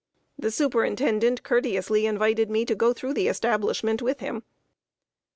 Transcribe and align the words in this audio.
The 0.39 0.49
superintendent 0.49 1.43
courteously 1.43 2.07
invited 2.07 2.49
me 2.49 2.65
to 2.65 2.73
go 2.73 2.91
through 2.91 3.13
the 3.13 3.27
establishment 3.27 4.01
with 4.01 4.19
him. 4.19 4.41